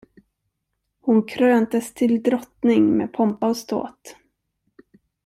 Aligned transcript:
Hon 1.01 1.23
kröntes 1.27 1.93
till 1.93 2.23
drottning 2.23 2.97
med 2.97 3.13
pompa 3.13 3.47
och 3.47 3.57
ståt. 3.57 4.15